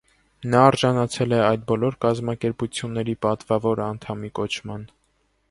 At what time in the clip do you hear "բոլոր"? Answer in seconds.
1.71-1.97